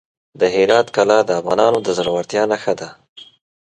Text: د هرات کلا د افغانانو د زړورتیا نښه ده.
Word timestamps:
د 0.39 0.41
هرات 0.55 0.87
کلا 0.95 1.19
د 1.25 1.29
افغانانو 1.39 1.79
د 1.83 1.87
زړورتیا 1.97 2.43
نښه 2.51 2.73
ده. 2.79 2.89